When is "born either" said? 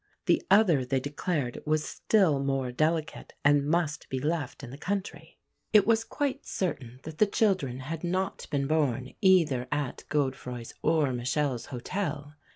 8.65-9.67